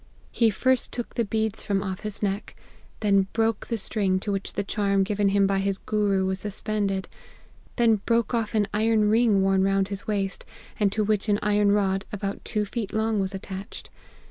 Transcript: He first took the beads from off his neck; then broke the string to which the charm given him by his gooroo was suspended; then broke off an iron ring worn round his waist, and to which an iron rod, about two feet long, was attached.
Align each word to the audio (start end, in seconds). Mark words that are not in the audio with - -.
He 0.31 0.49
first 0.49 0.91
took 0.91 1.13
the 1.13 1.23
beads 1.25 1.61
from 1.61 1.83
off 1.83 1.99
his 1.99 2.23
neck; 2.23 2.55
then 3.01 3.27
broke 3.33 3.67
the 3.67 3.77
string 3.77 4.19
to 4.21 4.31
which 4.31 4.53
the 4.53 4.63
charm 4.63 5.03
given 5.03 5.29
him 5.29 5.45
by 5.45 5.59
his 5.59 5.77
gooroo 5.77 6.25
was 6.25 6.39
suspended; 6.39 7.07
then 7.75 8.01
broke 8.07 8.33
off 8.33 8.55
an 8.55 8.67
iron 8.73 9.11
ring 9.11 9.43
worn 9.43 9.63
round 9.63 9.89
his 9.89 10.07
waist, 10.07 10.43
and 10.79 10.91
to 10.91 11.03
which 11.03 11.29
an 11.29 11.37
iron 11.43 11.71
rod, 11.71 12.05
about 12.11 12.43
two 12.43 12.65
feet 12.65 12.93
long, 12.93 13.19
was 13.19 13.35
attached. 13.35 13.91